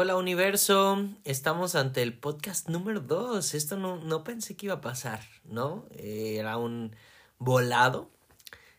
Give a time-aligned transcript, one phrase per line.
[0.00, 3.54] Hola universo, estamos ante el podcast número 2.
[3.54, 5.86] Esto no, no pensé que iba a pasar, ¿no?
[5.90, 6.94] Eh, era un
[7.40, 8.08] volado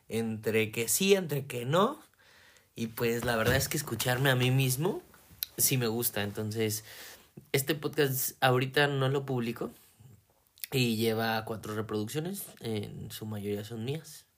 [0.07, 1.99] entre que sí, entre que no.
[2.73, 5.01] Y pues la verdad es que escucharme a mí mismo
[5.57, 6.23] sí me gusta.
[6.23, 6.85] Entonces,
[7.51, 9.71] este podcast ahorita no lo publico
[10.71, 14.28] y lleva cuatro reproducciones, en su mayoría son mías.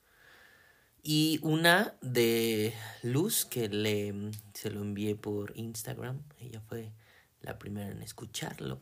[1.02, 4.14] Y una de Luz que le
[4.54, 6.22] se lo envié por Instagram.
[6.38, 6.92] Ella fue
[7.40, 8.80] la primera en escucharlo.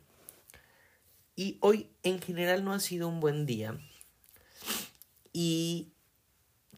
[1.35, 3.79] Y hoy en general no ha sido un buen día.
[5.33, 5.93] Y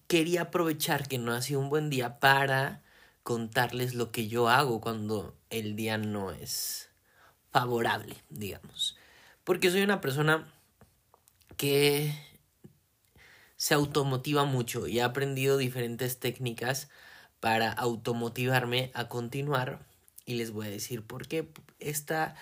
[0.06, 2.82] quería aprovechar que no ha sido un buen día para
[3.24, 6.90] contarles lo que yo hago cuando el día no es
[7.50, 8.96] favorable, digamos.
[9.42, 10.52] Porque soy una persona
[11.56, 12.14] que
[13.62, 16.88] se automotiva mucho y he aprendido diferentes técnicas
[17.38, 19.86] para automotivarme a continuar
[20.26, 22.34] y les voy a decir por qué esta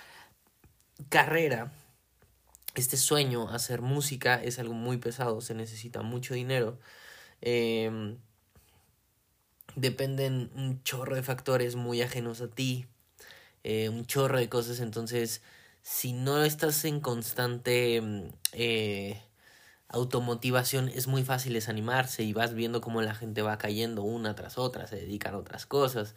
[1.11, 1.75] carrera,
[2.75, 6.79] este sueño, hacer música es algo muy pesado, se necesita mucho dinero.
[7.43, 8.17] Em,
[9.77, 12.87] dependen un chorro de factores muy ajenos a ti,
[13.63, 15.43] eh, un chorro de cosas, entonces
[15.83, 19.21] si no estás en constante em, eh,
[19.92, 24.56] automotivación es muy fácil desanimarse y vas viendo cómo la gente va cayendo una tras
[24.56, 26.14] otra, se dedican a otras cosas,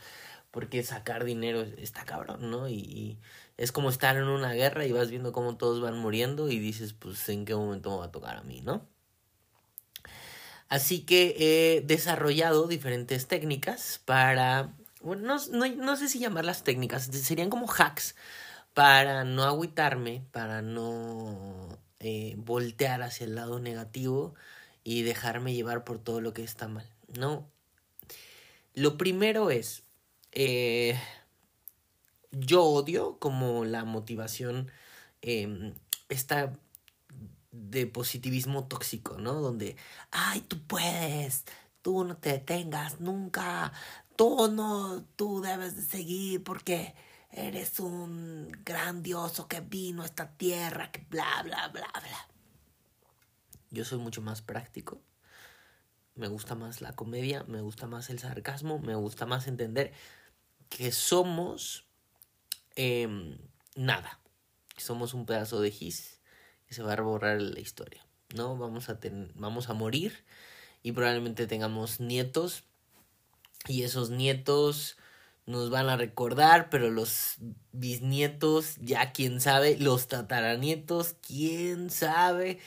[0.52, 2.70] porque sacar dinero está cabrón, ¿no?
[2.70, 3.20] Y,
[3.56, 6.94] es como estar en una guerra y vas viendo cómo todos van muriendo y dices,
[6.94, 8.88] pues en qué momento me va a tocar a mí, ¿no?
[10.70, 17.52] Así que he desarrollado diferentes técnicas para, bueno, no, no sé si llamarlas técnicas, serían
[17.52, 18.16] como hacks
[18.74, 24.36] para no agüitarme, para no eh, voltear hacia el lado negativo
[24.84, 26.86] y dejarme llevar por todo lo que está mal.
[27.18, 27.48] No.
[28.74, 29.84] Lo primero es,
[30.34, 31.00] eh,
[32.32, 34.70] yo odio como la motivación
[35.22, 35.74] eh,
[36.10, 36.54] esta
[37.52, 39.36] de positivismo tóxico, ¿no?
[39.36, 39.78] Donde,
[40.12, 41.46] ay, tú puedes,
[41.82, 43.72] tú no te detengas nunca,
[44.16, 46.96] tú no, tú debes de seguir porque
[47.34, 52.30] eres un grandioso que vino a esta tierra, que bla, bla, bla, bla.
[53.72, 55.02] Yo soy mucho más práctico.
[56.16, 59.94] Me gusta más la comedia, me gusta más el sarcasmo, me gusta más entender
[60.70, 61.88] que somos
[62.76, 63.40] em,
[63.76, 64.20] nada.
[64.78, 66.22] Somos un pedazo de gis
[66.70, 68.06] y se va a borrar la historia.
[68.36, 68.58] ¿No?
[68.58, 69.00] Vamos a,
[69.36, 70.24] vamos a morir
[70.84, 72.64] y probablemente tengamos nietos
[73.68, 74.98] y esos nietos
[75.46, 77.36] nos van a recordar, pero los
[77.72, 82.60] bisnietos, ya quién sabe, los tataranietos, quién sabe.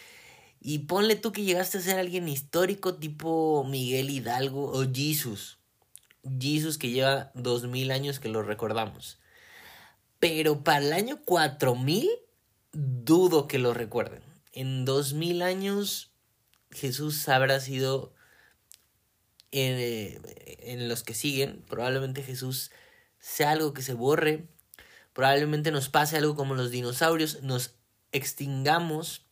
[0.60, 5.58] Y ponle tú que llegaste a ser alguien histórico tipo Miguel Hidalgo o Jesus.
[6.40, 9.18] Jesus que lleva dos mil años que lo recordamos.
[10.18, 12.08] Pero para el año 4000
[12.72, 14.22] dudo que lo recuerden.
[14.52, 16.10] En dos mil años
[16.70, 18.12] Jesús habrá sido
[19.52, 22.70] en, los que siguen, probablemente Jesús
[23.18, 24.46] sea algo que se borre,
[25.12, 27.74] probablemente nos pase algo como los dinosaurios, nos
[28.12, 29.26] extingamos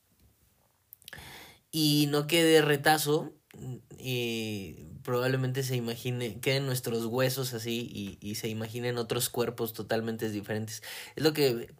[1.70, 3.32] y no quede retazo
[3.98, 10.30] y probablemente se imagine, queden nuestros huesos así y, y, se imaginen otros cuerpos totalmente
[10.30, 10.82] diferentes.
[11.14, 11.72] Es lo que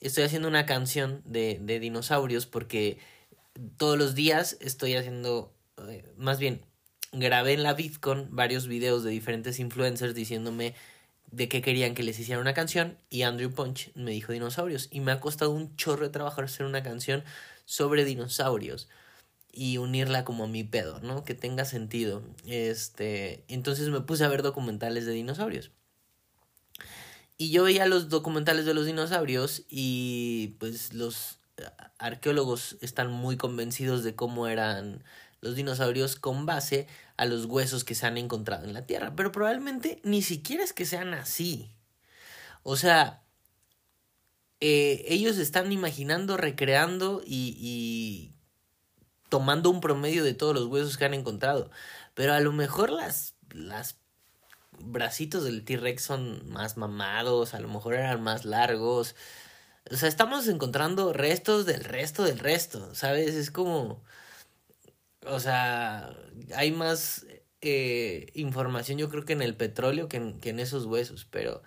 [0.00, 2.98] estoy haciendo una canción de, de dinosaurios porque
[3.76, 5.52] todos los días estoy haciendo,
[5.88, 6.62] eh, más bien,
[7.12, 10.74] grabé en la VidCon varios videos de diferentes influencers diciéndome
[11.30, 15.00] de qué querían que les hiciera una canción y Andrew Punch me dijo dinosaurios y
[15.00, 17.24] me ha costado un chorro de trabajo hacer una canción
[17.64, 18.88] sobre dinosaurios
[19.52, 21.24] y unirla como a mi pedo, ¿no?
[21.24, 22.22] Que tenga sentido.
[22.46, 25.70] Este, entonces me puse a ver documentales de dinosaurios.
[27.36, 31.38] Y yo veía los documentales de los dinosaurios y pues los
[31.98, 35.02] arqueólogos están muy convencidos de cómo eran
[35.40, 36.86] los dinosaurios con base
[37.16, 39.14] a los huesos que se han encontrado en la Tierra.
[39.16, 41.74] Pero probablemente ni siquiera es que sean así.
[42.62, 43.22] O sea,
[44.60, 48.34] eh, ellos están imaginando, recreando y, y
[49.28, 51.70] tomando un promedio de todos los huesos que han encontrado.
[52.14, 53.98] Pero a lo mejor las, las
[54.80, 59.14] bracitos del T-Rex son más mamados, a lo mejor eran más largos.
[59.90, 63.34] O sea, estamos encontrando restos del resto del resto, ¿sabes?
[63.34, 64.02] Es como
[65.28, 66.16] o sea,
[66.54, 67.26] hay más
[67.60, 71.62] eh, información yo creo que en el petróleo que en, que en esos huesos, pero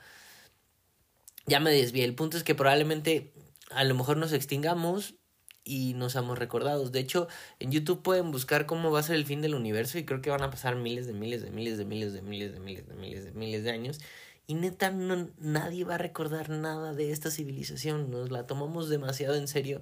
[1.48, 2.04] ya me desvié.
[2.06, 3.34] El punto es que probablemente
[3.72, 5.16] a lo mejor nos extingamos
[5.64, 6.92] y nos hemos recordados.
[6.92, 7.28] De hecho,
[7.60, 10.30] en YouTube pueden buscar cómo va a ser el fin del universo y creo que
[10.30, 12.96] van a pasar miles de miles de miles de miles de miles de miles de
[12.96, 14.00] miles de miles de años
[14.48, 18.12] Y neta, no, nadie va a recordar nada de esta civilización.
[18.12, 19.82] Nos la tomamos demasiado en serio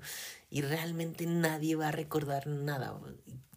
[0.49, 2.99] y realmente nadie va a recordar nada.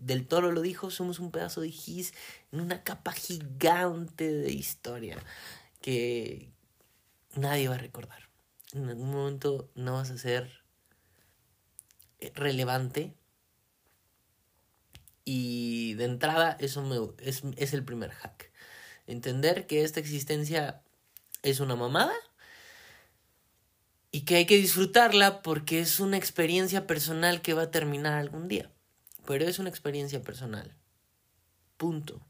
[0.02, 2.12] Del Toro lo dijo, somos un pedazo de gis
[2.50, 5.16] en una capa gigante de historia
[5.80, 6.50] que
[7.36, 8.28] nadie va a recordar.
[8.72, 10.50] En algún momento no vas a ser
[12.34, 13.14] relevante.
[15.24, 18.50] Y de entrada eso me, es, es el primer hack.
[19.06, 20.82] Entender que esta existencia
[21.42, 22.14] es una mamada
[24.10, 28.48] y que hay que disfrutarla porque es una experiencia personal que va a terminar algún
[28.48, 28.68] día.
[29.26, 30.74] Pero es una experiencia personal.
[31.76, 32.20] Punto.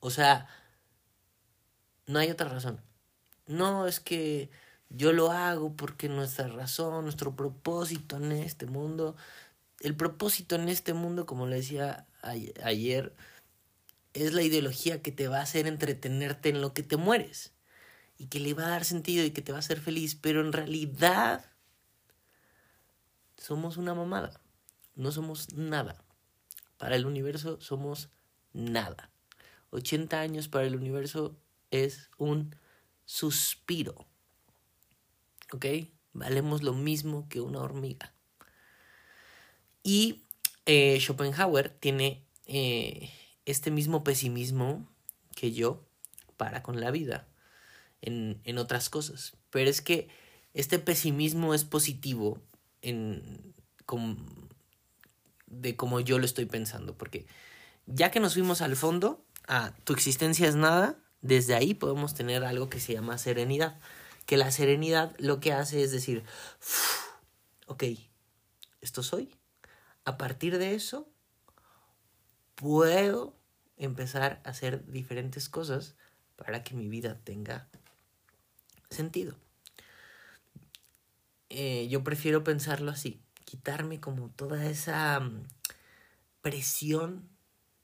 [0.00, 0.48] O sea,
[2.06, 2.80] no hay otra razón.
[3.46, 4.50] No es que
[4.90, 9.16] yo lo hago porque nuestra razón, nuestro propósito en este mundo,
[9.80, 13.14] el propósito en este mundo, como le decía ayer,
[14.12, 17.52] es la ideología que te va a hacer entretenerte en lo que te mueres
[18.18, 20.40] y que le va a dar sentido y que te va a hacer feliz, pero
[20.40, 21.44] en realidad
[23.38, 24.40] somos una mamada,
[24.94, 26.04] no somos nada.
[26.78, 28.10] Para el universo somos
[28.52, 29.10] nada.
[29.70, 31.36] 80 años para el universo
[31.70, 32.54] es un
[33.04, 34.06] suspiro.
[35.52, 35.66] ¿Ok?
[36.12, 38.12] Valemos lo mismo que una hormiga.
[39.82, 40.22] Y
[40.66, 43.10] eh, Schopenhauer tiene eh,
[43.46, 44.88] este mismo pesimismo
[45.34, 45.84] que yo
[46.36, 47.26] para con la vida
[48.00, 49.34] en, en otras cosas.
[49.50, 50.08] Pero es que
[50.54, 52.38] este pesimismo es positivo
[52.82, 53.54] en,
[55.52, 56.96] de como yo lo estoy pensando.
[56.96, 57.26] Porque
[57.86, 62.42] ya que nos fuimos al fondo, a tu existencia es nada, desde ahí podemos tener
[62.44, 63.78] algo que se llama serenidad.
[64.26, 66.24] Que la serenidad lo que hace es decir,
[67.66, 67.84] ok,
[68.80, 69.34] esto soy.
[70.04, 71.08] A partir de eso,
[72.54, 73.36] puedo
[73.76, 75.94] empezar a hacer diferentes cosas
[76.36, 77.68] para que mi vida tenga
[78.90, 79.36] sentido.
[81.50, 83.20] Eh, yo prefiero pensarlo así,
[83.52, 85.42] quitarme como toda esa mm,
[86.40, 87.28] presión,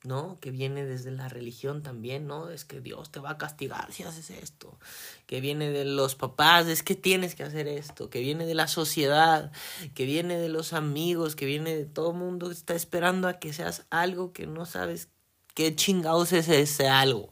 [0.02, 0.40] ¿no?
[0.40, 2.48] Que viene desde la religión también, ¿no?
[2.48, 4.78] Es que Dios te va a castigar si haces esto.
[5.26, 8.08] Que viene de los papás, es que tienes que hacer esto.
[8.08, 9.52] Que viene de la sociedad,
[9.94, 13.52] que viene de los amigos, que viene de todo el mundo está esperando a que
[13.52, 15.10] seas algo que no sabes
[15.54, 17.30] qué chingados es ese algo.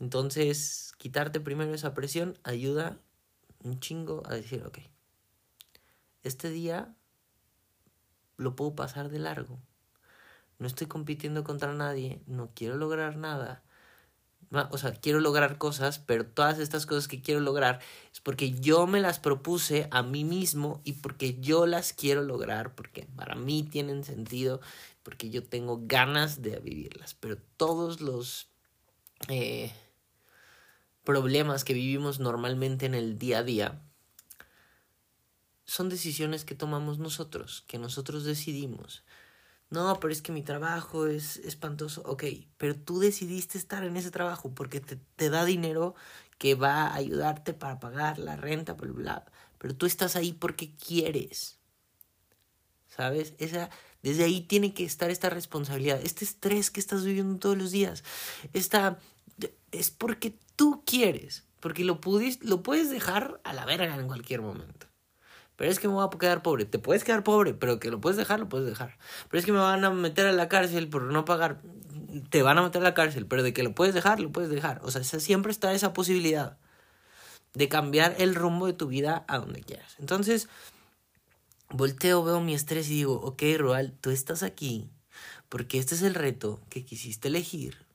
[0.00, 2.98] Entonces, quitarte primero esa presión ayuda
[3.64, 4.80] un chingo a decir, ok,
[6.26, 6.94] este día
[8.36, 9.58] lo puedo pasar de largo.
[10.58, 13.62] No estoy compitiendo contra nadie, no quiero lograr nada.
[14.70, 17.80] O sea, quiero lograr cosas, pero todas estas cosas que quiero lograr
[18.12, 22.74] es porque yo me las propuse a mí mismo y porque yo las quiero lograr,
[22.74, 24.60] porque para mí tienen sentido,
[25.02, 27.14] porque yo tengo ganas de vivirlas.
[27.14, 28.48] Pero todos los...
[29.28, 29.72] Eh,
[31.06, 33.80] problemas que vivimos normalmente en el día a día
[35.66, 39.04] son decisiones que tomamos nosotros, que nosotros decidimos.
[39.68, 42.02] No, pero es que mi trabajo es espantoso.
[42.06, 42.24] Ok,
[42.56, 45.96] pero tú decidiste estar en ese trabajo porque te, te da dinero
[46.38, 49.24] que va a ayudarte para pagar la renta, bla, bla.
[49.58, 51.58] Pero tú estás ahí porque quieres.
[52.88, 53.34] ¿Sabes?
[53.38, 53.68] Esa,
[54.02, 58.04] desde ahí tiene que estar esta responsabilidad, este estrés que estás viviendo todos los días.
[58.52, 59.00] Esta,
[59.72, 61.44] es porque tú quieres.
[61.58, 61.98] Porque lo,
[62.42, 64.86] lo puedes dejar a la verga en cualquier momento.
[65.56, 66.64] Pero es que me voy a quedar pobre.
[66.64, 68.98] Te puedes quedar pobre, pero que lo puedes dejar, lo puedes dejar.
[69.30, 71.60] Pero es que me van a meter a la cárcel por no pagar.
[72.30, 74.50] Te van a meter a la cárcel, pero de que lo puedes dejar, lo puedes
[74.50, 74.80] dejar.
[74.82, 76.58] O sea, siempre está esa posibilidad
[77.54, 79.96] de cambiar el rumbo de tu vida a donde quieras.
[79.98, 80.48] Entonces,
[81.70, 84.90] volteo, veo mi estrés y digo, ok, Roal, tú estás aquí
[85.48, 87.86] porque este es el reto que quisiste elegir.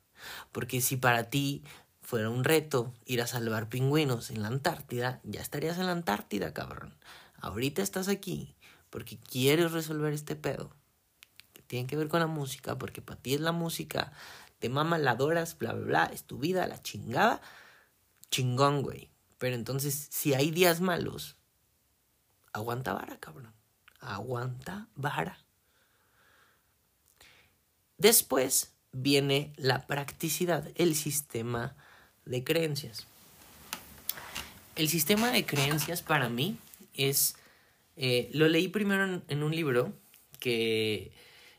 [0.52, 1.64] Porque si para ti
[2.02, 6.54] fuera un reto ir a salvar pingüinos en la Antártida, ya estarías en la Antártida,
[6.54, 6.94] cabrón.
[7.42, 8.56] Ahorita estás aquí
[8.92, 10.72] porque quieres resolver este pedo.
[11.54, 14.14] Que tiene que ver con la música, porque para ti es la música,
[14.60, 17.42] te mama, la adoras, bla, bla, bla, es tu vida, la chingada.
[18.30, 19.10] Chingón, güey.
[19.40, 21.36] Pero entonces, si hay días malos,
[22.54, 23.54] aguanta vara, cabrón.
[24.00, 25.40] Aguanta vara.
[27.98, 31.76] Después viene la practicidad, el sistema
[32.26, 33.08] de creencias.
[34.76, 36.58] El sistema de creencias para mí
[36.94, 37.36] es,
[37.96, 39.94] eh, lo leí primero en, un libro
[40.40, 41.12] que,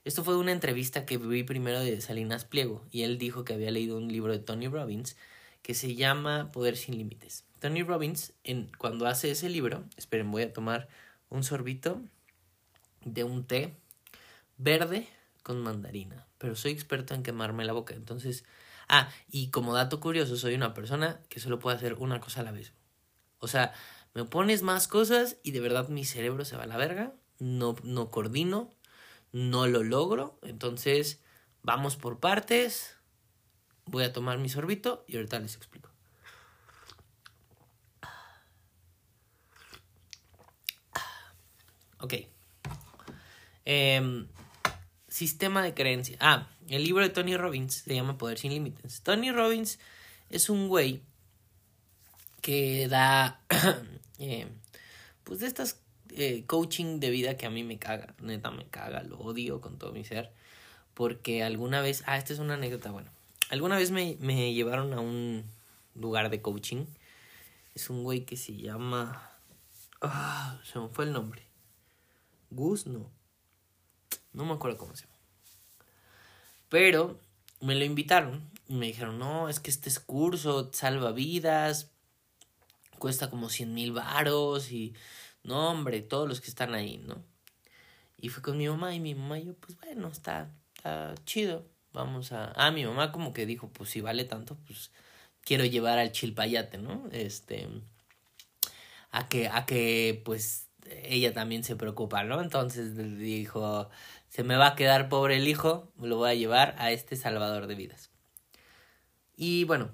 [0.05, 3.71] esto fue una entrevista que vi primero de Salinas Pliego y él dijo que había
[3.71, 5.17] leído un libro de Tony Robbins
[5.63, 7.45] que se llama Poder sin Límites.
[7.61, 10.89] Tony Robbins, en, cuando hace ese libro, esperen, voy a tomar
[11.29, 12.03] un sorbito
[13.05, 13.77] de un té
[14.59, 15.07] verde
[15.45, 18.45] con mandarina, pero soy experto en quemarme la boca, entonces
[18.95, 22.45] Ah, y como dato curioso, soy una persona que solo puede hacer una cosa a
[22.45, 22.75] la vez.
[23.39, 23.73] O sea,
[24.15, 27.77] me pones más cosas y de verdad mi cerebro se va a la verga, no,
[27.83, 28.71] no coordino,
[29.33, 31.21] no lo logro, entonces
[31.63, 32.97] vamos por partes,
[33.87, 35.91] voy a tomar mi sorbito y ahorita les explico.
[42.03, 42.15] Ok.
[43.65, 44.27] Em,
[45.07, 46.17] sistema de creencia.
[46.21, 49.03] Ah, el libro de Tony Robbins se llama Poder sin Límites.
[49.03, 49.79] Tony Robbins
[50.29, 51.03] es un güey
[52.41, 53.41] que da,
[54.19, 54.47] eh,
[55.25, 59.03] pues de estas eh, coaching de vida que a mí me caga, neta me caga,
[59.03, 60.31] lo odio con todo mi ser,
[60.95, 63.11] porque alguna vez, ah, esta es una anécdota, bueno,
[63.49, 65.45] alguna vez me, me llevaron a un
[65.95, 66.85] lugar de coaching,
[67.75, 69.31] es un güey que se llama,
[70.03, 71.43] ah, se me fue el nombre,
[72.51, 73.11] Gus, no,
[74.35, 75.19] no me acuerdo cómo se llama,
[76.69, 77.19] pero
[77.61, 81.92] me lo invitaron y me dijeron, no, es que este es curso, salva vidas,
[83.03, 84.95] cuesta como 100 mil varos y
[85.43, 87.21] no, hombre, todos los que están ahí, ¿no?
[88.17, 92.31] Y fui con mi mamá y mi mamá yo, pues bueno, está, está chido, vamos
[92.31, 92.53] a...
[92.55, 94.93] Ah, mi mamá como que dijo, pues si vale tanto, pues
[95.41, 97.09] quiero llevar al chilpayate, ¿no?
[97.11, 97.69] Este...
[99.11, 102.41] A que, a que, pues, ella también se preocupa, ¿no?
[102.41, 103.91] Entonces dijo,
[104.29, 107.67] se me va a quedar pobre el hijo, lo voy a llevar a este salvador
[107.67, 108.11] de vidas.
[109.37, 109.91] Y bueno,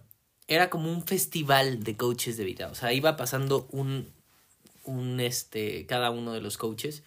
[0.48, 2.68] era como un festival de coaches de vida.
[2.68, 4.12] O sea, iba pasando un,
[4.84, 7.04] un, este, cada uno de los coaches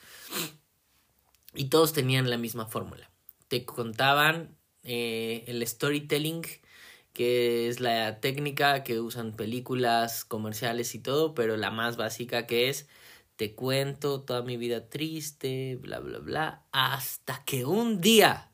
[1.54, 3.10] y todos tenían la misma fórmula.
[3.48, 6.44] Te contaban eh, el storytelling,
[7.14, 12.70] que es la técnica que usan películas, comerciales y todo, pero la más básica que
[12.70, 12.88] es
[13.36, 18.52] te cuento toda mi vida triste, bla, bla, bla, hasta que un día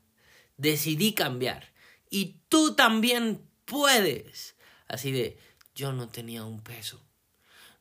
[0.56, 1.74] decidí cambiar.
[2.08, 4.56] Y tú también puedes.
[4.88, 5.38] Así de,
[5.74, 7.00] yo no tenía un peso.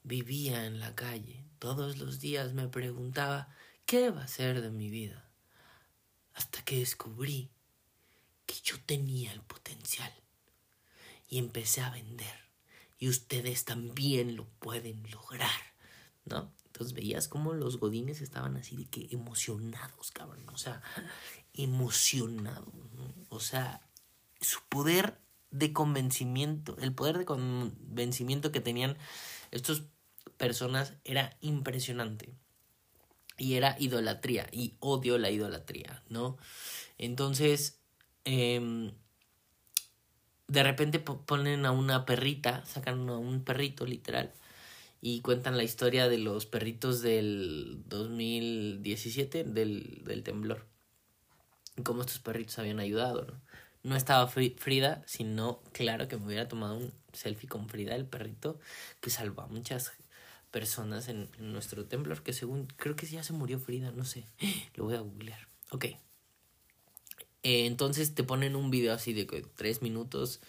[0.04, 1.46] Vivía en la calle.
[1.58, 3.50] Todos los días me preguntaba,
[3.86, 5.30] ¿qué va a ser de mi vida?
[6.34, 7.50] Hasta que descubrí
[8.46, 10.14] que yo tenía el potencial.
[11.30, 12.48] Y empecé a vender.
[13.00, 15.50] Y ustedes también lo pueden lograr.
[16.26, 16.54] ¿No?
[16.66, 20.48] Entonces veías como los godines estaban así de que emocionados, cabrón.
[20.50, 20.82] O sea,
[21.54, 22.74] emocionados.
[23.30, 23.82] O sea,
[24.40, 25.20] su poder
[25.52, 28.98] de convencimiento, el poder de convencimiento que tenían
[29.52, 29.84] estas
[30.38, 32.34] personas era impresionante.
[33.38, 36.38] Y era idolatría, y odio la idolatría, ¿no?
[36.98, 37.80] Entonces,
[38.26, 38.92] em,
[40.48, 44.34] de repente ponen a una perrita, sacan a un perrito literal,
[45.02, 50.66] y cuentan la historia de los perritos del 2017, del, del temblor.
[51.78, 53.47] Y cómo estos perritos habían ayudado, ¿no?
[53.88, 58.60] No estaba Frida, sino claro que me hubiera tomado un selfie con Frida, el perrito
[59.00, 59.94] que salvó a muchas
[60.52, 64.26] personas en, nuestro temblor, que según, creo que ya se murió Frida, no sé,
[64.76, 65.48] lo voy a googlear.
[65.72, 65.86] Ok.
[65.86, 69.26] Eh, entonces te ponen un video así de
[69.56, 70.42] tres minutos,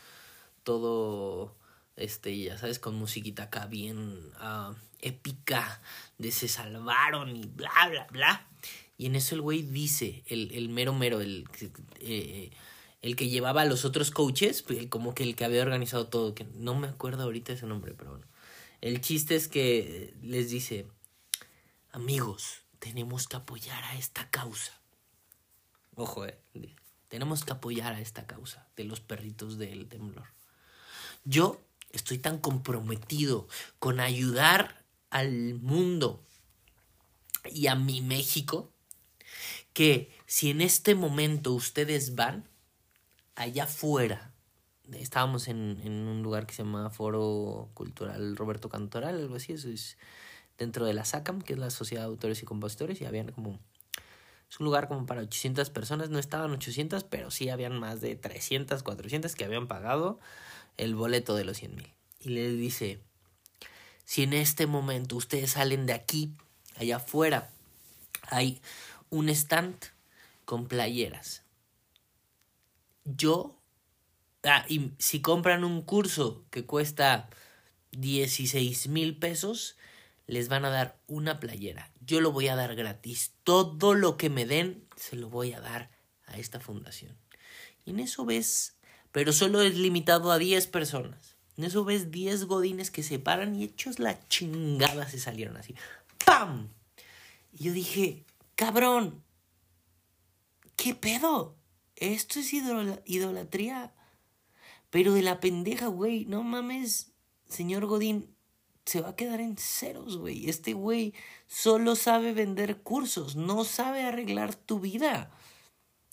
[0.64, 1.54] todo,
[1.95, 5.80] este, ya sabes, con musiquita acá bien uh, épica,
[6.18, 8.49] de se salvaron y bla, bla, bla.
[8.97, 11.47] Y en eso el güey dice, el, el mero mero, el...
[12.00, 12.50] Eh,
[13.09, 16.35] el que llevaba a los otros coaches, pues, como que el que había organizado todo,
[16.35, 18.27] que no me acuerdo ahorita ese nombre, pero bueno.
[18.81, 20.87] El chiste es que les dice,
[21.91, 24.81] amigos, tenemos que apoyar a esta causa.
[25.95, 26.38] Ojo, eh,
[27.09, 30.27] tenemos que apoyar a esta causa de los perritos del temblor.
[31.25, 31.61] Yo
[31.91, 33.49] estoy tan comprometido
[33.79, 36.23] con ayudar al mundo
[37.50, 38.71] y a mi México
[39.73, 42.49] que si en este momento ustedes van,
[43.38, 44.33] allá afuera,
[44.95, 49.97] estábamos en, un lugar que se llama Foro Cultural Roberto Cantoral, algo así, eso es
[50.59, 53.61] dentro de la SACAM, que es la Sociedad de Autores y Compositores, y habían como...
[54.50, 58.16] Es un lugar como para 800 personas, no estaban 800, pero sí habían más de
[58.16, 60.18] 300, 400 que habían pagado
[60.76, 61.92] el boleto de los 100 mil.
[62.18, 62.99] Y le dice,
[64.04, 66.33] si en este momento ustedes salen de aquí,
[66.76, 67.50] allá afuera,
[68.30, 68.61] hay
[69.11, 69.76] un stand
[70.45, 71.42] con playeras
[73.17, 73.61] yo,
[74.45, 74.65] ah,
[74.99, 77.29] si compran un curso que cuesta
[77.93, 79.77] 16 mil pesos,
[80.27, 81.91] les van a dar una playera.
[82.00, 83.33] Yo lo voy a dar gratis.
[83.45, 85.91] Todo lo que me den, se lo voy a dar
[86.27, 87.17] a esta fundación.
[87.85, 88.77] Y en eso ves,
[89.12, 91.37] pero solo es limitado a 10 personas.
[91.57, 95.75] En eso ves 10 godines que se paran y hechos la chingada se salieron así.
[96.25, 96.69] ¡Pam!
[97.53, 98.25] Y yo dije,
[98.55, 99.25] cabrón,
[100.77, 101.58] ¿qué pedo?
[102.00, 103.93] Esto es idolatría.
[104.90, 107.12] Pero de la pendeja, güey, no mames,
[107.49, 108.35] señor Godín,
[108.87, 110.49] se va a quedar en ceros, güey.
[110.49, 111.12] Este güey
[111.47, 115.31] solo sabe vender cursos, no sabe arreglar tu vida.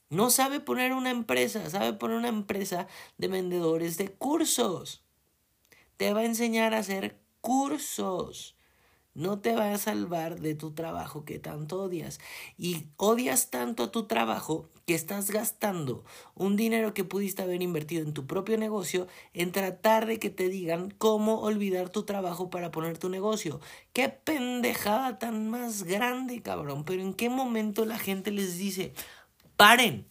[0.10, 2.88] No sabe poner una empresa, sabe poner una empresa
[3.18, 5.04] de vendedores de cursos.
[5.98, 8.55] Te va a enseñar a hacer cursos
[9.16, 12.20] no te va a salvar de tu trabajo que tanto odias.
[12.58, 16.04] Y odias tanto a tu trabajo que estás gastando
[16.36, 20.50] un dinero que pudiste haber invertido en tu propio negocio en tratar de que te
[20.50, 23.62] digan cómo olvidar tu trabajo para poner tu negocio.
[23.94, 26.84] Qué pendejada tan más grande, cabrón.
[26.84, 28.94] Pero en qué momento la gente les dice,
[29.56, 30.06] paren,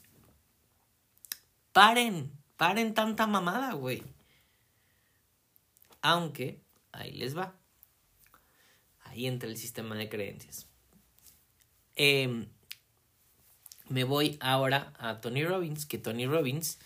[1.72, 4.02] paren, paren tanta mamada, güey.
[6.00, 7.54] Aunque, ahí les va
[9.14, 10.66] ahí entra el sistema de creencias.
[11.94, 12.48] Em,
[13.88, 16.78] me voy ahora a Tony Robbins, que Tony Robbins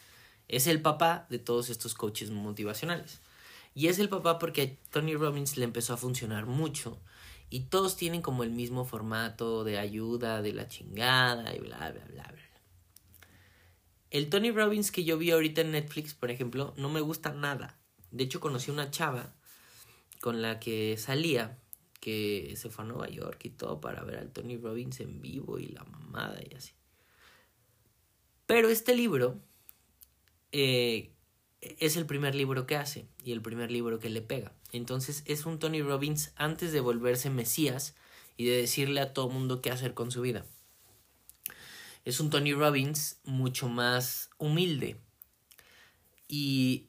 [0.47, 3.20] es el papá de todos estos coaches motivacionales.
[3.75, 7.00] Y es el papá porque a Tony Robbins le empezó a funcionar mucho.
[7.50, 12.04] Y todos tienen como el mismo formato de ayuda, de la chingada y bla, bla,
[12.06, 12.35] bla, bla.
[14.11, 17.78] El Tony Robbins que yo vi ahorita en Netflix, por ejemplo, no me gusta nada.
[18.11, 19.35] De hecho, conocí una chava
[20.20, 21.58] con la que salía
[22.00, 25.59] que se fue a Nueva York y todo para ver al Tony Robbins en vivo
[25.59, 26.73] y la mamada y así.
[28.47, 29.40] Pero este libro
[30.52, 31.12] eh,
[31.61, 34.52] es el primer libro que hace y el primer libro que le pega.
[34.73, 37.95] Entonces es un Tony Robbins antes de volverse Mesías
[38.37, 40.47] y de decirle a todo mundo qué hacer con su vida.
[42.05, 44.97] Es un Tony Robbins mucho más humilde.
[46.26, 46.87] Y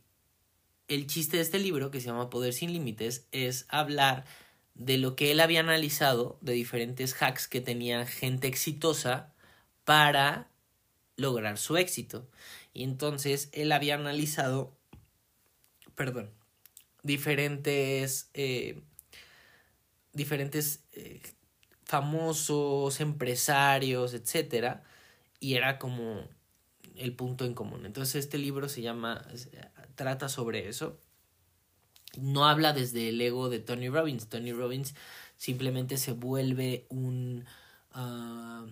[0.88, 4.25] el chiste de este libro, que se llama Poder sin Límites, es hablar
[4.80, 9.34] de lo que él había analizado de diferentes hacks que tenía gente exitosa
[9.84, 10.50] para
[11.18, 12.30] lograr su éxito.
[12.74, 14.74] Y entonces él había analizado,
[15.96, 16.32] perdón,
[17.04, 18.82] diferentes, eh,
[20.13, 21.22] diferentes eh,
[21.84, 24.84] famosos empresarios, etcétera,
[25.42, 26.26] y era como
[26.96, 27.86] el punto en común.
[27.86, 29.28] Entonces este libro se llama,
[29.96, 31.02] trata sobre eso
[32.17, 34.28] no habla desde el ego de Tony Robbins.
[34.28, 34.95] Tony Robbins
[35.38, 37.45] simplemente se vuelve un
[37.93, 38.65] ah,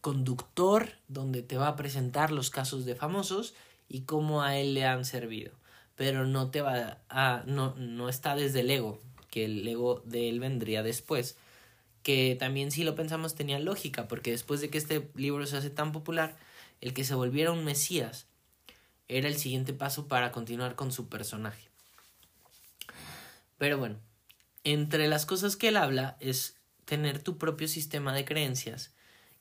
[0.00, 3.54] conductor donde te va a presentar los casos de famosos
[3.88, 5.52] y cómo a él le han servido.
[5.96, 7.42] Pero no te va a.
[7.46, 11.36] no, no está desde el ego, que el ego de él vendría después.
[12.02, 15.70] Que también si lo pensamos tenía lógica, porque después de que este libro se hace
[15.70, 16.36] tan popular,
[16.80, 18.26] el que se volviera un Mesías
[19.08, 21.71] era el siguiente paso para continuar con su personaje.
[23.62, 24.00] Pero bueno,
[24.64, 28.92] entre las cosas que él habla es tener tu propio sistema de creencias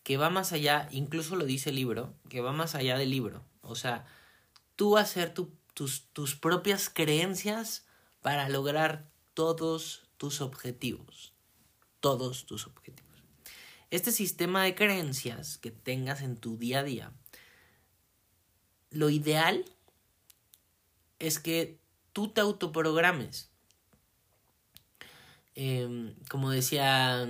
[0.04, 3.44] que va más allá, incluso lo dice el libro, que va más allá del libro.
[3.64, 4.06] O sea,
[4.76, 7.88] tú hacer tus, tus propias creencias
[8.22, 11.34] para lograr todos tus objetivos.
[12.00, 13.24] Todos tus objetivos.
[13.90, 17.12] Este sistema de creencias que tengas en tu día a día,
[18.92, 19.66] lo ideal
[21.18, 21.80] es que
[22.14, 23.51] tú te autoprogrames.
[25.56, 27.28] Em, como decía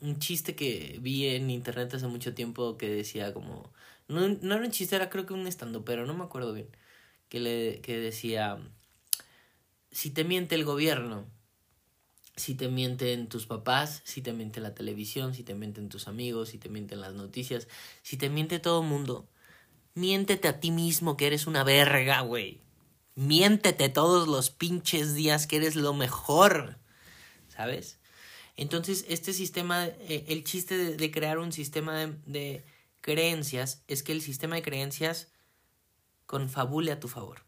[0.00, 3.72] un chiste que vi en internet hace mucho tiempo que decía como
[4.08, 6.68] no, no era un chiste era creo que un estando pero no me acuerdo bien
[7.28, 8.58] que le que decía
[9.92, 11.24] si te miente el gobierno
[12.34, 16.48] si te mienten tus papás si te miente la televisión si te mienten tus amigos
[16.48, 17.68] si te mienten las noticias
[18.02, 19.28] si te miente todo el mundo
[19.94, 22.60] miéntete a ti mismo que eres una verga güey.
[23.14, 26.78] Miéntete todos los pinches días que eres lo mejor
[27.52, 27.98] ¿sabes?
[28.56, 32.64] Entonces, este sistema, eh, el chiste de, crear un sistema de,
[33.00, 35.32] creencias es que el sistema de creencias
[36.26, 37.44] confabule a tu favor.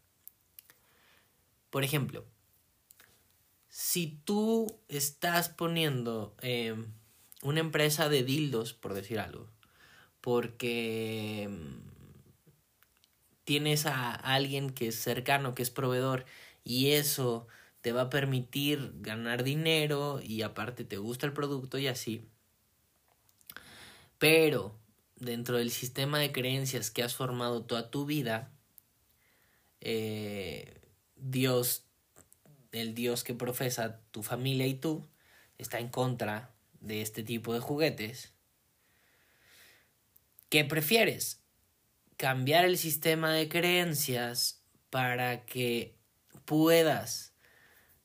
[1.69, 2.25] Por ejemplo,
[3.69, 6.91] si tú estás poniendo em,
[7.41, 9.49] una empresa de dildos, por decir algo,
[10.21, 11.81] porque em,
[13.43, 16.25] tienes a alguien que es cercano, que es proveedor,
[16.63, 17.47] y eso
[17.85, 22.27] te va a permitir ganar dinero y aparte te gusta el producto y así.
[24.17, 24.75] Pero
[25.17, 28.51] dentro del sistema de creencias que has formado toda tu vida,
[29.81, 30.81] eh,
[31.15, 31.85] Dios,
[32.71, 35.07] el Dios que profesa tu familia y tú,
[35.59, 38.33] está en contra de este tipo de juguetes.
[40.49, 41.39] ¿Qué prefieres?
[42.17, 45.93] Cambiar el sistema de creencias para que
[46.45, 47.34] puedas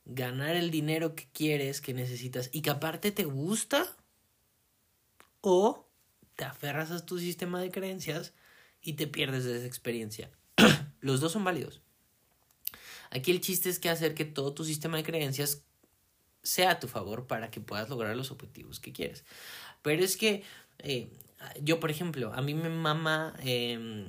[0.04, 3.96] ganar el dinero que quieres, que necesitas y que aparte te gusta,
[5.40, 5.88] o
[6.36, 8.34] te aferras a tu sistema de creencias
[8.82, 10.30] y te pierdes de esa experiencia.
[11.00, 11.80] Los dos son válidos.
[13.10, 15.64] Aquí el chiste es que hacer que todo tu sistema de creencias
[16.42, 19.24] sea a tu favor para que puedas lograr los objetivos que quieres.
[19.82, 20.42] Pero es que
[20.78, 21.10] eh,
[21.62, 24.06] yo, por ejemplo, a mí me mama, em,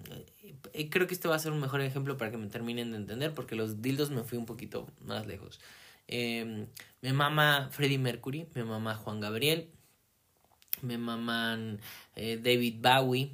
[0.74, 2.98] eh, creo que este va a ser un mejor ejemplo para que me terminen de
[2.98, 5.60] entender, porque los dildos me fui un poquito más lejos.
[6.08, 6.68] Eh,
[7.02, 9.70] me mama Freddie Mercury, me mama Juan Gabriel,
[10.82, 11.80] me maman
[12.16, 13.32] eh, David Bowie,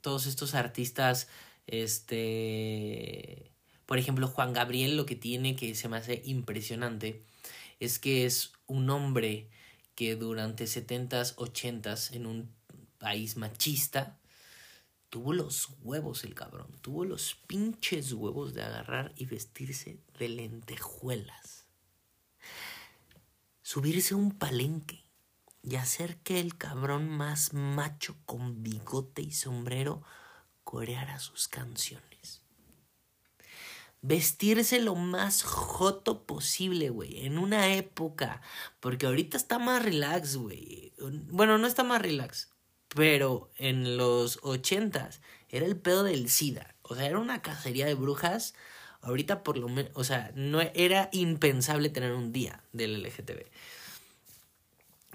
[0.00, 1.28] todos estos artistas,
[1.66, 3.50] este,
[3.86, 7.22] por ejemplo, Juan Gabriel lo que tiene que se me hace impresionante
[7.80, 9.48] es que es un hombre
[9.96, 12.54] que durante 70s, 80s en un
[12.98, 14.18] país machista
[15.08, 21.66] tuvo los huevos el cabrón, tuvo los pinches huevos de agarrar y vestirse de lentejuelas.
[23.62, 25.04] Subirse a un palenque
[25.62, 30.02] y hacer que el cabrón más macho con bigote y sombrero
[30.64, 32.09] coreara sus canciones.
[34.02, 38.40] Vestirse lo más joto posible, güey, en una época,
[38.80, 40.92] porque ahorita está más relax, güey.
[41.28, 42.48] Bueno, no está más relax,
[42.88, 46.74] pero en los ochentas era el pedo del SIDA.
[46.82, 48.54] O sea, era una cacería de brujas.
[49.02, 53.46] Ahorita por lo menos, o sea, no era impensable tener un día del LGTB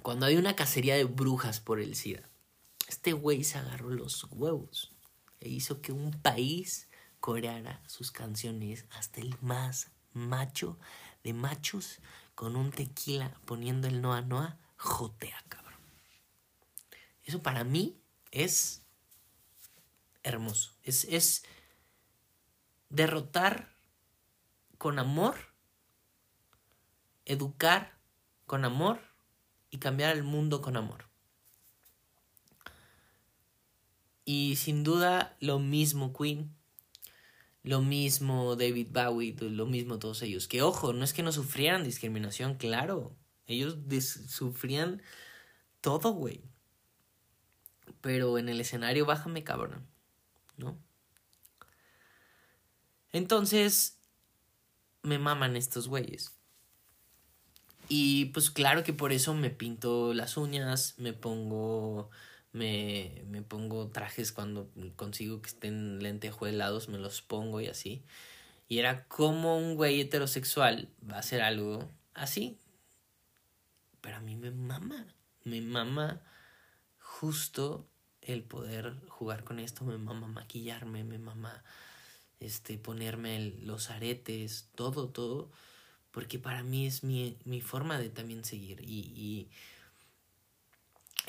[0.05, 2.29] cuando hay una cacería de brujas por el SIDA,
[2.87, 4.91] este güey se agarró los huevos
[5.39, 6.84] e hizo que un país
[7.25, 10.77] coreara sus canciones hasta el más macho
[11.23, 11.97] de machos
[12.35, 15.79] con un tequila poniendo el Noa Noa, jotea, cabrón.
[17.23, 18.83] Eso para mí es
[20.21, 20.75] hermoso.
[20.83, 21.43] Es, es
[22.89, 23.73] derrotar
[24.77, 25.35] con amor,
[27.25, 27.97] educar
[28.45, 29.01] con amor
[29.71, 31.05] y cambiar el mundo con amor.
[34.25, 36.54] Y sin duda lo mismo Queen,
[37.65, 40.47] lo mismo David Bowie, lo mismo todos ellos.
[40.47, 43.15] Que ojo, no es que no sufrieran discriminación, claro.
[43.47, 43.77] Ellos
[44.27, 45.01] sufrían
[45.81, 46.41] todo, güey.
[48.01, 49.87] Pero en el escenario bájame cabrón,
[50.57, 50.77] ¿no?
[53.11, 53.97] Entonces,
[55.01, 56.35] me maman estos güeyes.
[57.89, 62.11] Y pues claro que por eso me pinto las uñas, me pongo
[62.55, 68.01] me, me pongo trajes cuando consigo que estén lentejuelados, me los pongo y así.
[68.67, 72.57] Y era como un güey heterosexual va a hacer algo así.
[74.01, 75.05] Pero a mí me mama,
[75.43, 76.21] me mama
[76.99, 77.87] justo
[78.21, 81.63] el poder jugar con esto, me mama maquillarme, me mama
[82.39, 85.51] este ponerme los aretes, todo, todo
[86.15, 89.49] porque para mí es mi, forma de también seguir y,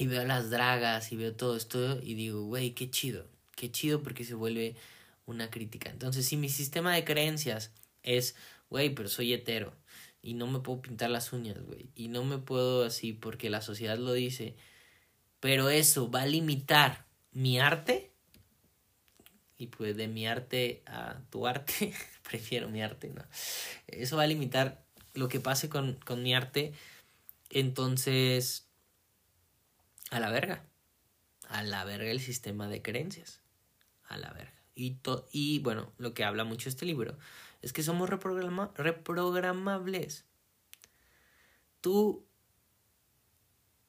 [0.04, 4.24] veo las dragas y veo todo esto y digo, güey, qué chido, qué chido porque
[4.24, 4.76] se vuelve
[5.24, 5.90] una crítica.
[5.90, 8.36] Entonces, si mi sistema de creencias es,
[8.68, 9.72] güey, pero soy hetero
[10.20, 13.62] y no me puedo pintar las uñas, güey, y no me puedo así porque la
[13.62, 14.56] sociedad lo dice,
[15.40, 18.12] pero eso va a limitar mi arte
[19.58, 21.94] y pues de mi arte a tu arte,
[22.28, 23.24] prefiero mi arte, ¿no?
[23.86, 26.72] Eso va a limitar lo que pase con, con mi arte.
[27.50, 28.65] Entonces,
[30.10, 30.64] a la verga.
[31.48, 33.40] A la verga el sistema de creencias.
[34.04, 34.52] A la verga.
[34.74, 34.98] Y,
[35.32, 37.16] y bueno, lo que habla mucho este libro
[37.62, 40.24] es que somos reprograma reprogramables.
[41.80, 42.26] Tú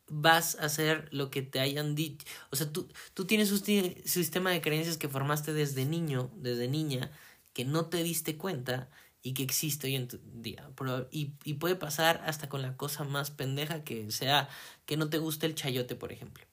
[0.07, 2.25] vas a hacer lo que te hayan dicho.
[2.49, 7.11] O sea, tú, tú tienes un sistema de creencias que formaste desde niño, desde niña,
[7.53, 8.89] que no te diste cuenta
[9.27, 10.69] y que existe hoy en tu día.
[11.11, 14.49] Y, y puede pasar hasta con la cosa más pendeja que sea
[14.85, 16.45] que no te guste el chayote, por ejemplo.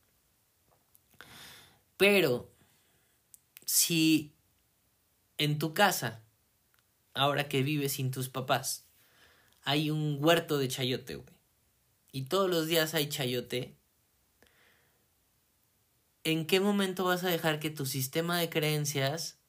[1.97, 2.51] Pero
[3.65, 4.35] si
[5.39, 6.23] en tu casa,
[7.15, 8.87] ahora que vives sin tus papás,
[9.63, 11.35] hay un huerto de chayote, güey
[12.15, 13.75] y todos los días hay chayote,
[16.23, 19.41] ¿en qué momento vas a dejar que tu sistema de creencias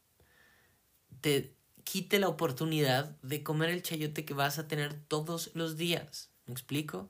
[1.22, 1.55] te
[1.86, 6.32] quite la oportunidad de comer el chayote que vas a tener todos los días?
[6.46, 7.10] ¿Me explico?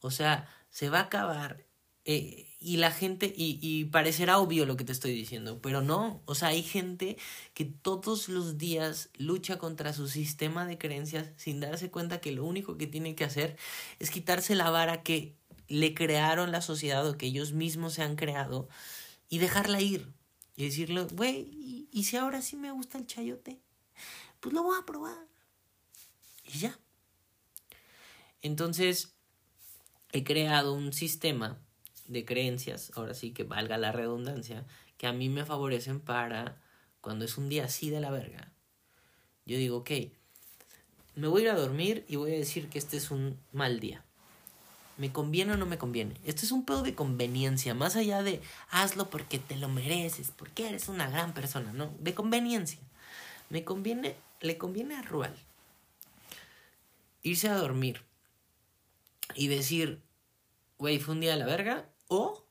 [0.00, 1.66] O sea, se va a acabar
[2.04, 6.34] eh, y la gente, y, parecerá obvio lo que te estoy diciendo, pero no, o
[6.34, 7.16] sea, hay gente
[7.54, 12.44] que todos los días lucha contra su sistema de creencias sin darse cuenta que lo
[12.44, 13.56] único que tiene que hacer
[13.98, 15.36] es quitarse la vara que
[15.68, 18.68] le crearon la sociedad o que ellos mismos se han creado
[19.28, 20.12] y dejarla ir.
[20.56, 23.60] Y decirle, güey, ¿y, ¿y si ahora sí me gusta el chayote?
[24.40, 25.26] Pues lo voy a probar.
[26.44, 26.78] Y ya.
[28.42, 29.14] Entonces,
[30.12, 31.58] he creado un sistema
[32.06, 36.60] de creencias, ahora sí que valga la redundancia, que a mí me favorecen para
[37.00, 38.52] cuando es un día así de la verga.
[39.46, 39.90] Yo digo, ok,
[41.14, 43.80] me voy a ir a dormir y voy a decir que este es un mal
[43.80, 44.04] día.
[44.96, 46.20] ¿Me conviene o no me conviene?
[46.24, 50.68] Esto es un pedo de conveniencia, más allá de hazlo porque te lo mereces, porque
[50.68, 51.90] eres una gran persona, ¿no?
[52.00, 52.78] De conveniencia.
[53.50, 55.36] Me conviene, le conviene a Rual
[57.22, 58.02] irse a dormir
[59.34, 60.02] y decir,
[60.78, 62.44] güey, fue un día de la verga, o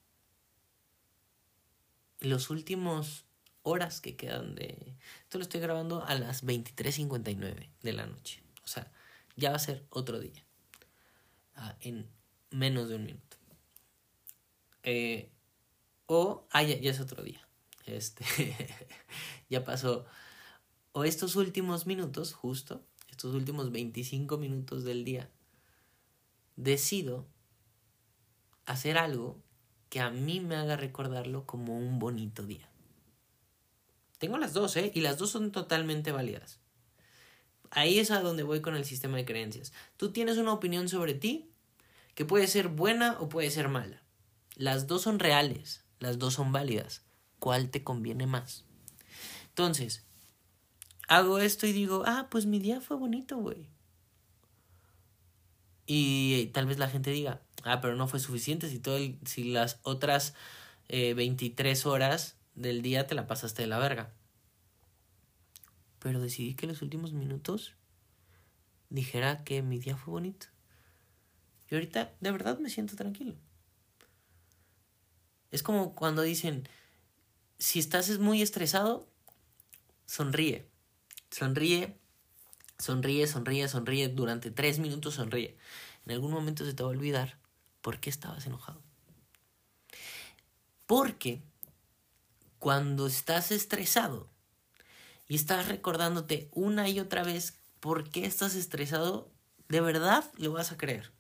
[2.19, 3.25] los últimos
[3.63, 4.95] horas que quedan de...
[5.23, 8.41] Esto lo estoy grabando a las 23.59 de la noche.
[8.63, 8.91] O sea,
[9.35, 10.43] ya va a ser otro día.
[11.55, 12.09] Ah, en
[12.51, 13.38] menos de un minuto.
[14.83, 15.29] Eh,
[16.05, 17.45] o, ah, ya, es otro día.
[17.85, 18.23] Este,
[19.49, 20.05] ya pasó.
[20.91, 25.30] O estos últimos minutos, justo, estos últimos 25 minutos del día,
[26.56, 27.28] decido
[28.65, 29.41] hacer algo
[29.89, 32.69] que a mí me haga recordarlo como un bonito día.
[34.19, 34.91] Tengo las dos, ¿eh?
[34.93, 36.60] Y las dos son totalmente válidas.
[37.71, 39.73] Ahí es a donde voy con el sistema de creencias.
[39.97, 41.49] Tú tienes una opinión sobre ti
[42.15, 44.04] que puede ser buena o puede ser mala.
[44.56, 47.04] Las dos son reales, las dos son válidas.
[47.39, 48.65] ¿Cuál te conviene más?
[49.49, 50.06] Entonces,
[51.10, 53.67] hago esto y digo, ah, pues mi día fue bonito, güey.
[55.88, 59.80] Y tal vez la gente diga, ah, pero no fue suficiente si, todo si las
[59.82, 60.36] otras
[60.88, 64.13] 23 eh, horas del día te la pasaste de la verga.
[65.98, 67.74] Pero decidí que los últimos minutos
[68.89, 70.45] dijera que mi día fue bonito.
[71.72, 73.36] Y ahorita de verdad me siento tranquilo.
[75.50, 76.69] Es como cuando dicen,
[77.58, 79.10] si estás muy estresado,
[80.06, 80.68] sonríe.
[81.32, 81.98] Sonríe,
[82.78, 84.10] sonríe, sonríe, sonríe.
[84.10, 85.58] Durante tres minutos sonríe.
[86.06, 87.38] En algún momento se te va a olvidar
[87.82, 88.82] por qué estabas enojado.
[90.86, 91.42] Porque
[92.58, 94.28] cuando estás estresado
[95.28, 99.30] y estás recordándote una y otra vez por qué estás estresado,
[99.68, 101.12] de verdad lo vas a creer.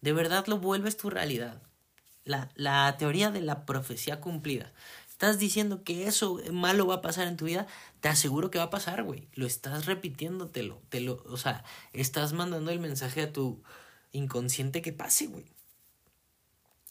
[0.00, 1.60] De verdad lo vuelves tu realidad.
[2.24, 4.72] La, la teoría de la profecía cumplida.
[5.16, 7.66] Estás diciendo que eso malo va a pasar en tu vida,
[8.00, 9.30] te aseguro que va a pasar, güey.
[9.32, 13.62] Lo estás repitiéndotelo, te lo, o sea, estás mandando el mensaje a tu
[14.12, 15.46] inconsciente que pase, güey.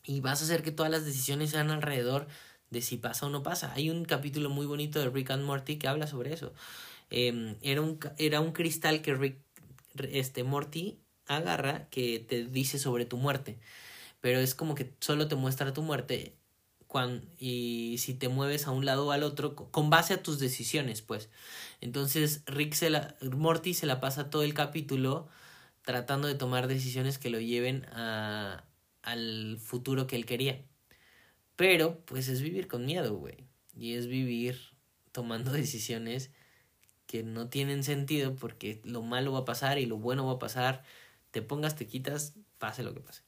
[0.04, 2.28] Y vas a hacer que todas las decisiones sean alrededor
[2.72, 3.72] de si pasa o no pasa.
[3.74, 6.52] Hay un capítulo muy bonito de Rick and Morty que habla sobre eso.
[7.12, 9.38] Em, era, un, era un cristal que Rick,
[10.12, 13.60] este, Morty agarra que te dice sobre tu muerte.
[14.20, 16.40] Pero es como que solo te muestra tu muerte
[17.40, 21.02] y si te mueves a un lado o al otro con base a tus decisiones,
[21.02, 21.30] pues.
[21.82, 25.28] Entonces Rick se la, Morty se la pasa todo el capítulo
[25.84, 28.66] tratando de tomar decisiones que lo lleven a,
[29.04, 30.66] al futuro que él quería.
[31.56, 33.48] Pero, pues es vivir con miedo, güey.
[33.76, 34.60] Y es vivir
[35.12, 36.32] tomando decisiones
[37.08, 40.40] que no tienen sentido porque lo malo va a pasar y lo bueno va a
[40.40, 40.84] pasar.
[41.32, 43.22] Te pongas, te quitas, pase lo que pase.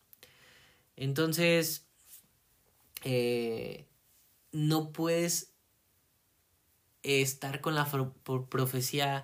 [0.95, 1.86] Entonces,
[3.09, 3.87] eh,
[4.51, 5.53] no puedes
[7.03, 7.89] estar con la
[8.49, 9.23] profecía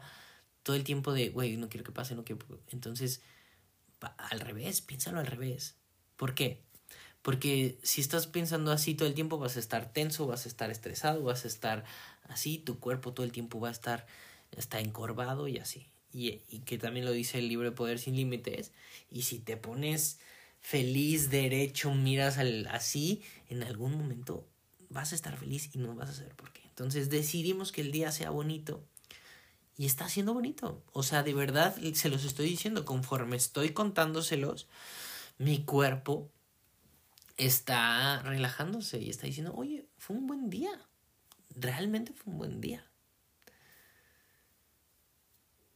[0.64, 2.46] todo el tiempo de, güey, no quiero que pase, no quiero.
[2.70, 3.22] Entonces,
[4.00, 5.76] al revés, piénsalo al revés.
[6.16, 6.62] ¿Por qué?
[7.22, 10.72] Porque si estás pensando así todo el tiempo vas a estar tenso, vas a estar
[10.72, 11.84] estresado, vas a estar
[12.30, 14.08] así, tu cuerpo todo el tiempo va a estar
[14.52, 15.90] está encorvado y así.
[16.14, 18.72] Y, y que también lo dice el libro de Poder sin Límites.
[19.12, 20.20] Y si te pones
[20.64, 24.48] feliz, derecho, miras al, así, en algún momento
[24.90, 26.62] vas a estar feliz y no vas a saber por qué.
[26.64, 28.84] Entonces decidimos que el día sea bonito
[29.78, 30.82] y está siendo bonito.
[30.94, 34.68] O sea, de verdad se los estoy diciendo, conforme estoy contándoselos,
[35.38, 36.32] mi cuerpo
[37.36, 40.72] está relajándose y está diciendo, oye, fue un buen día.
[41.50, 42.90] Realmente fue un buen día.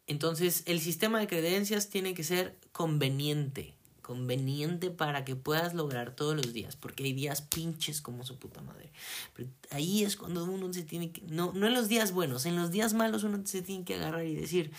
[0.05, 3.76] Entonces, el sistema de creencias tiene que ser conveniente.
[4.07, 6.77] Conveniente para que puedas lograr todos los días.
[6.77, 8.93] Porque hay días pinches como su puta madre.
[9.33, 11.23] Pero ahí es cuando uno se tiene que.
[11.23, 14.23] No, no en los días buenos, en los días malos uno se tiene que agarrar
[14.23, 14.71] y decir: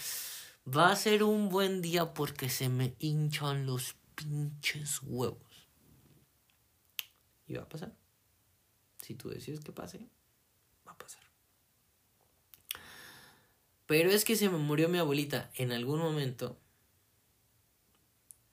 [0.67, 5.69] Va a ser un buen día porque se me hinchan los pinches huevos.
[7.47, 7.95] Y va a pasar.
[9.03, 10.09] Si tú decides que pase,
[10.87, 11.23] va a pasar.
[13.85, 16.59] Pero es que se me murió mi abuelita en algún momento.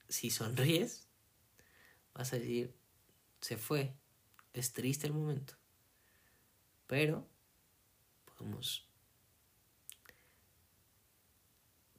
[0.08, 1.08] Si sonríes,
[2.14, 2.74] vas a decir,
[3.40, 3.94] se fue.
[4.52, 5.54] Es triste el momento.
[6.86, 7.28] Pero
[8.24, 8.88] podemos,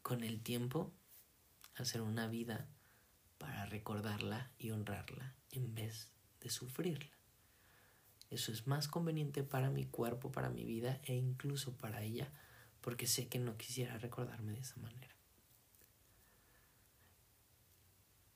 [0.02, 0.94] con el tiempo,
[1.76, 2.68] hacer una vida
[3.38, 7.12] para recordarla y honrarla en vez de sufrirla.
[8.30, 12.32] Eso es más conveniente para mi cuerpo, para mi vida e incluso para ella,
[12.82, 15.17] porque sé que no quisiera recordarme de esa manera.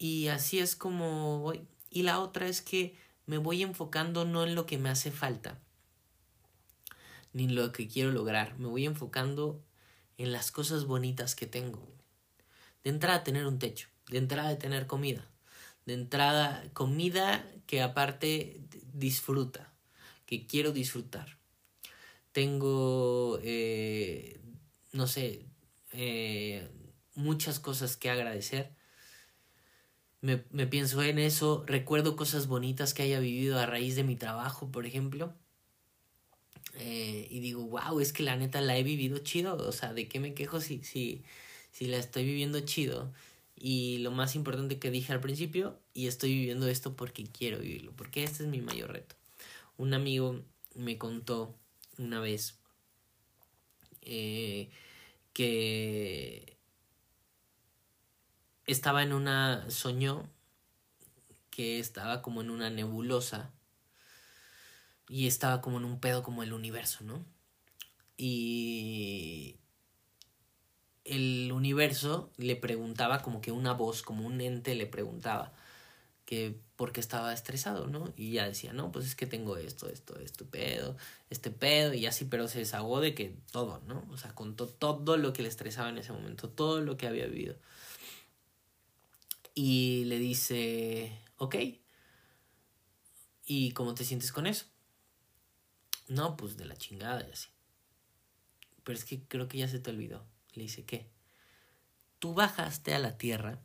[0.02, 1.62] Y así es como voy.
[1.92, 5.60] Y la otra es que me voy enfocando no en lo que me hace falta,
[7.34, 8.58] ni en lo que quiero lograr.
[8.58, 9.64] Me voy enfocando
[10.18, 11.88] en las cosas bonitas que tengo.
[12.84, 13.90] De entrada, tener un techo.
[14.10, 15.30] De entrada, tener comida.
[15.86, 18.60] De entrada, comida que aparte
[18.94, 19.72] disfruta,
[20.26, 21.38] que quiero disfrutar.
[22.32, 24.42] Tengo, eh,
[24.94, 25.46] no sé,
[25.92, 26.68] eh,
[27.14, 28.81] muchas cosas que agradecer.
[30.22, 34.16] Me, me, pienso en eso, recuerdo cosas bonitas que haya vivido a raíz de mi
[34.16, 35.34] trabajo, por ejemplo.
[36.76, 39.56] Eh, y digo, wow, es que la neta la he vivido chido.
[39.58, 41.24] O sea, ¿de qué me quejo si, si,
[41.72, 43.12] si la estoy viviendo chido?
[43.56, 47.92] Y lo más importante que dije al principio, y estoy viviendo esto porque quiero vivirlo,
[47.96, 49.16] porque este es mi mayor reto.
[49.78, 50.42] Un amigo
[50.76, 51.56] me contó
[51.98, 52.60] una vez
[54.02, 54.70] eh,
[55.34, 56.51] que
[58.66, 60.30] estaba en una, soñó
[61.50, 63.52] que estaba como en una nebulosa
[65.10, 67.26] y estaba como en un pedo como el universo, ¿no?
[68.18, 69.58] Y
[71.04, 75.54] el universo le preguntaba como que una voz, como un ente le preguntaba
[76.26, 78.14] que por qué estaba estresado, ¿no?
[78.16, 80.96] Y ya decía, no, pues es que tengo esto, esto, esto, pedo,
[81.30, 84.08] este pedo, y así, pero se desahogó de que todo, ¿no?
[84.12, 87.26] O sea, contó todo lo que le estresaba en ese momento, todo lo que había
[87.26, 87.56] vivido.
[89.54, 91.56] Y le dice, ok,
[93.46, 94.66] ¿y cómo te sientes con eso?
[96.08, 97.50] No, pues de la chingada y así.
[98.84, 100.26] Pero es que creo que ya se te olvidó.
[100.54, 101.10] Le dice, ¿qué?
[102.20, 103.62] Tú bajaste a la tierra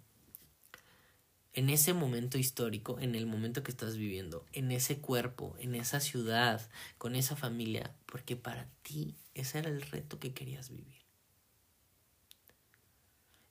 [1.57, 6.01] en ese momento histórico, en el momento que estás viviendo, en ese cuerpo, en esa
[6.01, 6.69] ciudad,
[6.99, 11.07] con esa familia, porque para ti ese era el reto que querías vivir.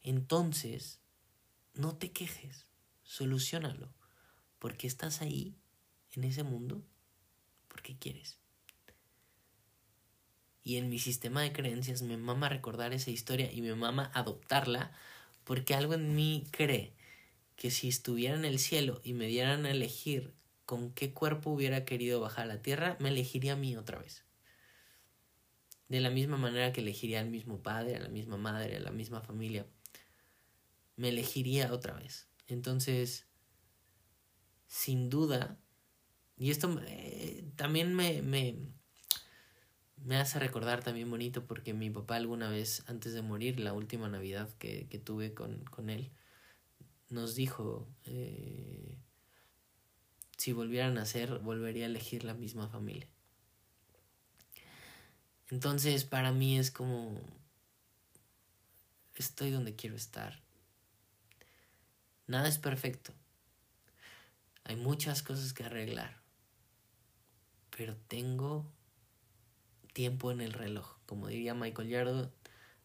[0.03, 0.99] Entonces,
[1.75, 2.65] no te quejes,
[3.03, 3.93] solucionalo,
[4.59, 5.55] porque estás ahí,
[6.13, 6.83] en ese mundo,
[7.67, 8.39] porque quieres.
[10.63, 14.91] Y en mi sistema de creencias me mama recordar esa historia y me mama adoptarla
[15.43, 16.93] porque algo en mí cree
[17.55, 20.33] que si estuviera en el cielo y me dieran a elegir
[20.65, 24.25] con qué cuerpo hubiera querido bajar a la tierra, me elegiría a mí otra vez.
[25.87, 28.91] De la misma manera que elegiría al mismo padre, a la misma madre, a la
[28.91, 29.67] misma familia.
[30.95, 32.27] Me elegiría otra vez.
[32.47, 33.27] Entonces,
[34.67, 35.59] sin duda,
[36.37, 38.57] y esto eh, también me, me,
[40.03, 44.09] me hace recordar también bonito porque mi papá alguna vez antes de morir, la última
[44.09, 46.11] Navidad que, que tuve con, con, él,
[47.09, 48.97] nos dijo, eh,
[50.37, 53.07] si volvieran a nacer, volvería a elegir la misma familia.
[55.49, 57.21] Entonces para mí es como,
[59.15, 60.44] estoy donde quiero estar.
[62.27, 63.13] Nada es perfecto.
[64.63, 66.21] Hay muchas cosas que arreglar.
[67.69, 68.71] Pero tengo
[69.93, 70.97] tiempo en el reloj.
[71.05, 72.33] Como diría Michael Yardo,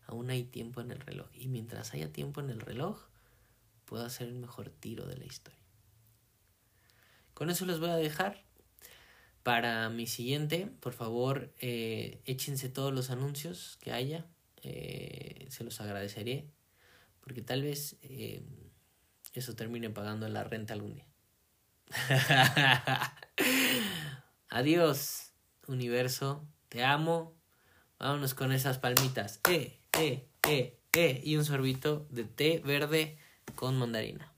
[0.06, 1.28] aún hay tiempo en el reloj.
[1.32, 3.02] Y mientras haya tiempo en el reloj,
[3.86, 5.58] puedo hacer el mejor tiro de la historia.
[7.32, 8.44] Con eso les voy a dejar.
[9.42, 14.26] Para mi siguiente, por favor, eh, échense todos los anuncios que haya.
[14.62, 16.50] Eh, se los agradeceré.
[17.22, 18.42] Porque tal vez eh,
[19.32, 21.06] eso termine pagando la renta algún día.
[24.48, 25.32] Adiós,
[25.66, 26.46] universo.
[26.68, 27.36] Te amo.
[27.98, 29.40] Vámonos con esas palmitas.
[29.48, 31.20] Eh, eh, eh, eh.
[31.24, 33.18] Y un sorbito de té verde
[33.54, 34.29] con mandarina.